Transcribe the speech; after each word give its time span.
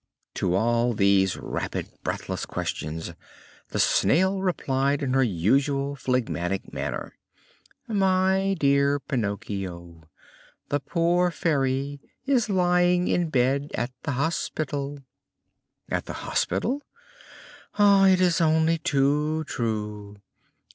To 0.33 0.55
all 0.55 0.93
these 0.95 1.37
rapid, 1.37 1.87
breathless 2.03 2.47
questions 2.47 3.13
the 3.69 3.77
Snail 3.77 4.41
replied 4.41 5.03
in 5.03 5.13
her 5.13 5.21
usual 5.21 5.95
phlegmatic 5.95 6.73
manner: 6.73 7.19
"My 7.87 8.55
dear 8.59 8.99
Pinocchio, 8.99 10.09
the 10.69 10.79
poor 10.79 11.29
Fairy 11.29 11.99
is 12.25 12.49
lying 12.49 13.09
in 13.09 13.29
bed 13.29 13.69
at 13.75 13.91
the 14.01 14.13
hospital!" 14.13 15.01
"At 15.87 16.07
the 16.07 16.13
hospital?" 16.25 16.81
"It 17.77 18.19
is 18.19 18.41
only 18.41 18.79
too 18.79 19.43
true. 19.43 20.17